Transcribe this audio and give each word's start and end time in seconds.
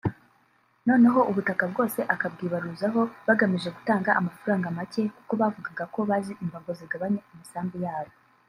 noneho 0.87 1.19
ubutaka 1.29 1.63
bwose 1.71 1.99
akabwibaruzaho 2.13 3.01
bagamije 3.27 3.69
gutanga 3.77 4.09
amafaranga 4.19 4.75
make 4.77 5.03
kuko 5.15 5.33
bavugaga 5.41 5.83
ko 5.93 5.99
bazi 6.09 6.33
imbago 6.43 6.71
zigabanya 6.79 7.21
amasambu 7.33 7.75
yabo 7.85 8.13